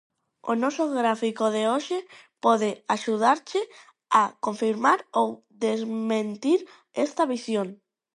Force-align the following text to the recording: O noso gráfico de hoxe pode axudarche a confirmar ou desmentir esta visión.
O 0.51 0.53
noso 0.63 0.83
gráfico 0.99 1.45
de 1.55 1.63
hoxe 1.71 1.97
pode 2.45 2.69
axudarche 2.95 3.61
a 4.21 4.23
confirmar 4.45 4.99
ou 5.19 5.27
desmentir 5.65 6.59
esta 7.05 7.23
visión. 7.33 7.67